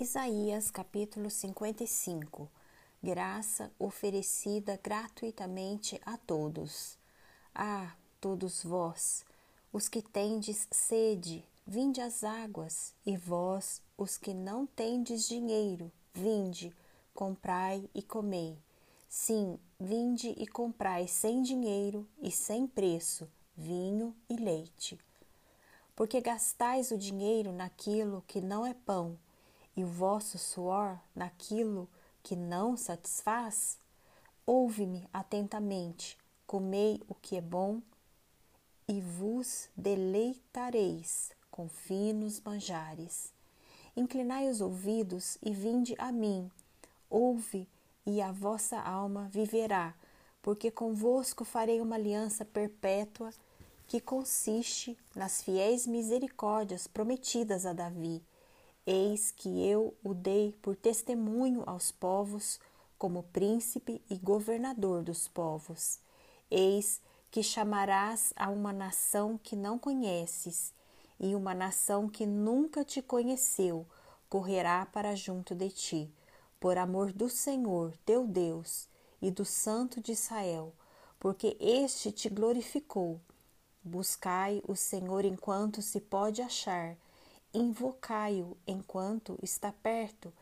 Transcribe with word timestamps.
Isaías 0.00 0.70
capítulo 0.70 1.28
55 1.28 2.48
Graça 3.02 3.72
oferecida 3.80 4.78
gratuitamente 4.80 6.00
a 6.06 6.16
todos. 6.16 6.96
Ah, 7.52 7.96
todos 8.20 8.62
vós, 8.62 9.24
os 9.72 9.88
que 9.88 10.00
tendes 10.00 10.68
sede, 10.70 11.44
vinde 11.66 12.00
às 12.00 12.22
águas, 12.22 12.94
e 13.04 13.16
vós, 13.16 13.82
os 13.96 14.16
que 14.16 14.32
não 14.32 14.68
tendes 14.68 15.26
dinheiro, 15.26 15.90
vinde, 16.14 16.72
comprai 17.12 17.90
e 17.92 18.00
comei. 18.00 18.56
Sim, 19.08 19.58
vinde 19.80 20.28
e 20.38 20.46
comprai 20.46 21.08
sem 21.08 21.42
dinheiro 21.42 22.08
e 22.22 22.30
sem 22.30 22.68
preço 22.68 23.28
vinho 23.56 24.14
e 24.30 24.36
leite. 24.36 24.96
Porque 25.96 26.20
gastais 26.20 26.92
o 26.92 26.96
dinheiro 26.96 27.50
naquilo 27.50 28.22
que 28.28 28.40
não 28.40 28.64
é 28.64 28.72
pão 28.72 29.18
e 29.78 29.84
o 29.84 29.86
vosso 29.86 30.36
suor 30.36 30.98
naquilo 31.14 31.88
que 32.20 32.34
não 32.34 32.76
satisfaz? 32.76 33.78
Ouve-me 34.44 35.08
atentamente, 35.12 36.18
comei 36.48 37.00
o 37.08 37.14
que 37.14 37.36
é 37.36 37.40
bom 37.40 37.80
e 38.88 39.00
vos 39.00 39.68
deleitareis 39.76 41.30
com 41.48 41.68
finos 41.68 42.40
manjares. 42.40 43.32
Inclinai 43.96 44.48
os 44.48 44.60
ouvidos 44.60 45.38
e 45.40 45.54
vinde 45.54 45.94
a 45.96 46.10
mim, 46.10 46.50
ouve 47.08 47.68
e 48.04 48.20
a 48.20 48.32
vossa 48.32 48.80
alma 48.80 49.28
viverá, 49.30 49.94
porque 50.42 50.72
convosco 50.72 51.44
farei 51.44 51.80
uma 51.80 51.94
aliança 51.94 52.44
perpétua 52.44 53.30
que 53.86 54.00
consiste 54.00 54.98
nas 55.14 55.40
fiéis 55.40 55.86
misericórdias 55.86 56.88
prometidas 56.88 57.64
a 57.64 57.72
Davi 57.72 58.24
Eis 58.90 59.30
que 59.30 59.62
eu 59.68 59.94
o 60.02 60.14
dei 60.14 60.56
por 60.62 60.74
testemunho 60.74 61.62
aos 61.66 61.90
povos, 61.92 62.58
como 62.98 63.22
príncipe 63.22 64.02
e 64.08 64.16
governador 64.16 65.02
dos 65.02 65.28
povos. 65.28 66.00
Eis 66.50 66.98
que 67.30 67.42
chamarás 67.42 68.32
a 68.34 68.48
uma 68.48 68.72
nação 68.72 69.36
que 69.36 69.54
não 69.54 69.78
conheces, 69.78 70.72
e 71.20 71.34
uma 71.34 71.52
nação 71.52 72.08
que 72.08 72.24
nunca 72.24 72.82
te 72.82 73.02
conheceu 73.02 73.86
correrá 74.26 74.86
para 74.86 75.14
junto 75.14 75.54
de 75.54 75.68
ti, 75.68 76.10
por 76.58 76.78
amor 76.78 77.12
do 77.12 77.28
Senhor 77.28 77.92
teu 78.06 78.26
Deus 78.26 78.88
e 79.20 79.30
do 79.30 79.44
Santo 79.44 80.00
de 80.00 80.12
Israel, 80.12 80.72
porque 81.20 81.58
este 81.60 82.10
te 82.10 82.30
glorificou. 82.30 83.20
Buscai 83.84 84.62
o 84.66 84.74
Senhor 84.74 85.26
enquanto 85.26 85.82
se 85.82 86.00
pode 86.00 86.40
achar 86.40 86.96
invocai-o 87.52 88.56
enquanto 88.66 89.38
está 89.42 89.72
perto. 89.72 90.32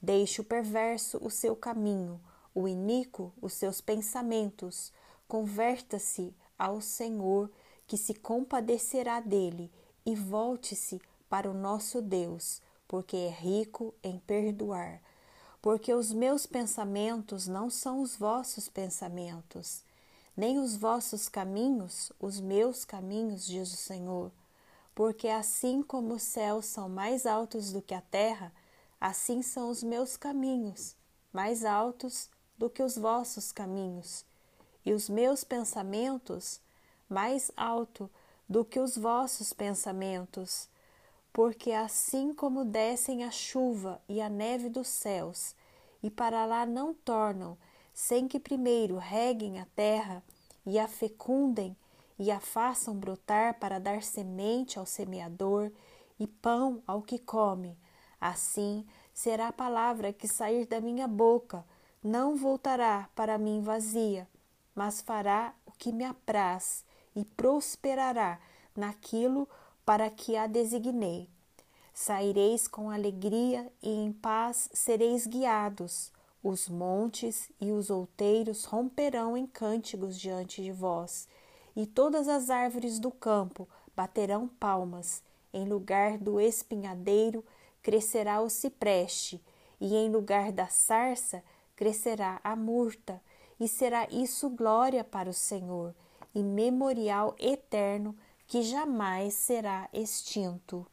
Deixe 0.00 0.40
o 0.40 0.44
perverso 0.44 1.18
o 1.22 1.30
seu 1.30 1.56
caminho, 1.56 2.20
o 2.54 2.68
iníquo 2.68 3.32
os 3.40 3.54
seus 3.54 3.80
pensamentos. 3.80 4.92
Converta-se 5.26 6.34
ao 6.58 6.80
Senhor, 6.80 7.50
que 7.86 7.96
se 7.96 8.14
compadecerá 8.14 9.20
dele, 9.20 9.70
e 10.06 10.14
volte-se 10.14 11.00
para 11.28 11.50
o 11.50 11.54
nosso 11.54 12.00
Deus, 12.00 12.62
porque 12.86 13.16
é 13.16 13.30
rico 13.30 13.94
em 14.02 14.18
perdoar. 14.18 15.00
Porque 15.60 15.92
os 15.92 16.12
meus 16.12 16.46
pensamentos 16.46 17.46
não 17.46 17.70
são 17.70 18.00
os 18.00 18.16
vossos 18.16 18.68
pensamentos, 18.68 19.82
nem 20.36 20.58
os 20.58 20.76
vossos 20.76 21.28
caminhos 21.28 22.12
os 22.20 22.40
meus 22.40 22.84
caminhos, 22.84 23.46
diz 23.46 23.72
o 23.72 23.76
Senhor 23.76 24.30
porque 24.94 25.28
assim 25.28 25.82
como 25.82 26.14
os 26.14 26.22
céus 26.22 26.66
são 26.66 26.88
mais 26.88 27.26
altos 27.26 27.72
do 27.72 27.82
que 27.82 27.94
a 27.94 28.00
terra, 28.00 28.52
assim 29.00 29.42
são 29.42 29.68
os 29.70 29.82
meus 29.82 30.16
caminhos 30.16 30.96
mais 31.34 31.64
altos 31.64 32.30
do 32.56 32.70
que 32.70 32.80
os 32.80 32.96
vossos 32.96 33.50
caminhos, 33.50 34.24
e 34.86 34.92
os 34.92 35.08
meus 35.08 35.42
pensamentos 35.42 36.60
mais 37.08 37.50
alto 37.56 38.08
do 38.48 38.64
que 38.64 38.78
os 38.78 38.96
vossos 38.96 39.52
pensamentos. 39.52 40.68
Porque 41.32 41.72
assim 41.72 42.32
como 42.32 42.64
descem 42.64 43.24
a 43.24 43.32
chuva 43.32 44.00
e 44.08 44.20
a 44.20 44.28
neve 44.28 44.68
dos 44.68 44.86
céus, 44.86 45.56
e 46.00 46.08
para 46.08 46.46
lá 46.46 46.64
não 46.64 46.94
tornam, 46.94 47.58
sem 47.92 48.28
que 48.28 48.38
primeiro 48.38 48.96
reguem 48.96 49.58
a 49.58 49.66
terra 49.74 50.22
e 50.64 50.78
a 50.78 50.86
fecundem 50.86 51.76
e 52.18 52.30
a 52.30 52.40
façam 52.40 52.96
brotar 52.96 53.58
para 53.58 53.78
dar 53.78 54.02
semente 54.02 54.78
ao 54.78 54.86
semeador 54.86 55.70
e 56.18 56.26
pão 56.26 56.82
ao 56.86 57.02
que 57.02 57.18
come. 57.18 57.78
Assim 58.20 58.86
será 59.12 59.48
a 59.48 59.52
palavra 59.52 60.12
que 60.12 60.28
sair 60.28 60.66
da 60.66 60.80
minha 60.80 61.06
boca, 61.06 61.64
não 62.02 62.36
voltará 62.36 63.08
para 63.14 63.38
mim 63.38 63.62
vazia, 63.62 64.28
mas 64.74 65.00
fará 65.00 65.54
o 65.66 65.72
que 65.72 65.92
me 65.92 66.04
apraz 66.04 66.84
e 67.14 67.24
prosperará 67.24 68.38
naquilo 68.76 69.48
para 69.84 70.10
que 70.10 70.36
a 70.36 70.46
designei. 70.46 71.28
Saireis 71.92 72.66
com 72.66 72.90
alegria 72.90 73.72
e 73.82 73.88
em 73.88 74.12
paz 74.12 74.68
sereis 74.72 75.26
guiados. 75.26 76.12
Os 76.42 76.68
montes 76.68 77.50
e 77.60 77.70
os 77.70 77.88
outeiros 77.88 78.64
romperão 78.64 79.36
em 79.36 79.46
cânticos 79.46 80.18
diante 80.18 80.62
de 80.62 80.72
vós 80.72 81.28
e 81.76 81.86
todas 81.86 82.28
as 82.28 82.50
árvores 82.50 82.98
do 82.98 83.10
campo 83.10 83.68
baterão 83.96 84.48
palmas. 84.48 85.22
Em 85.52 85.66
lugar 85.68 86.18
do 86.18 86.40
espinhadeiro 86.40 87.44
crescerá 87.82 88.40
o 88.40 88.48
cipreste, 88.48 89.42
e 89.80 89.94
em 89.94 90.10
lugar 90.10 90.52
da 90.52 90.66
sarça 90.68 91.42
crescerá 91.76 92.40
a 92.42 92.56
murta, 92.56 93.20
e 93.58 93.68
será 93.68 94.06
isso 94.10 94.48
glória 94.50 95.04
para 95.04 95.28
o 95.28 95.34
Senhor, 95.34 95.94
e 96.34 96.42
memorial 96.42 97.34
eterno 97.38 98.16
que 98.46 98.62
jamais 98.62 99.34
será 99.34 99.88
extinto. 99.92 100.86